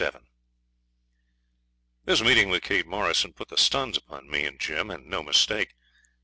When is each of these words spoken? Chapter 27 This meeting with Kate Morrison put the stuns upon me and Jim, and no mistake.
Chapter 0.03 0.13
27 2.05 2.05
This 2.05 2.21
meeting 2.27 2.49
with 2.49 2.63
Kate 2.63 2.87
Morrison 2.87 3.33
put 3.33 3.49
the 3.49 3.57
stuns 3.59 3.97
upon 3.97 4.31
me 4.31 4.45
and 4.47 4.59
Jim, 4.59 4.89
and 4.89 5.05
no 5.05 5.21
mistake. 5.21 5.75